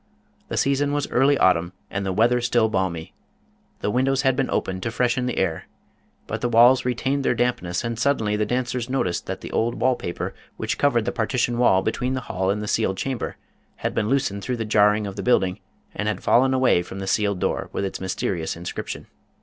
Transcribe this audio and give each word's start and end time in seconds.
The 0.47 0.57
season 0.57 0.93
was 0.93 1.07
early 1.11 1.37
autumn 1.37 1.73
and 1.91 2.03
the 2.03 2.11
weather 2.11 2.41
still 2.41 2.69
balmy. 2.69 3.13
The 3.81 3.91
windows 3.91 4.23
had 4.23 4.35
been 4.35 4.49
opened 4.49 4.81
to 4.81 4.89
freshen 4.89 5.27
the 5.27 5.37
air. 5.37 5.67
But 6.25 6.41
the 6.41 6.49
walls 6.49 6.83
retained 6.85 7.23
their 7.23 7.35
dampness 7.35 7.83
and 7.83 7.99
suddenly 7.99 8.35
the 8.35 8.43
dancers 8.47 8.89
noticed 8.89 9.27
that 9.27 9.41
the 9.41 9.51
old 9.51 9.75
wall 9.75 9.95
paper 9.95 10.33
which 10.57 10.79
covered 10.79 11.05
the 11.05 11.11
partition 11.11 11.59
wall 11.59 11.83
between 11.83 12.15
the 12.15 12.21
hall 12.21 12.49
and 12.49 12.63
the 12.63 12.67
sealed 12.67 12.97
chamber 12.97 13.37
had 13.75 13.93
been 13.93 14.09
loosened 14.09 14.41
through 14.43 14.57
the 14.57 14.65
jarring 14.65 15.05
of 15.05 15.17
the 15.17 15.21
building, 15.21 15.59
and 15.93 16.07
had 16.07 16.23
fallen 16.23 16.51
away 16.55 16.81
from 16.81 16.97
the 16.97 17.05
sealed 17.05 17.37
door 17.37 17.69
with 17.71 17.85
its 17.85 18.01
mysterious 18.01 18.57
inscription. 18.57 19.05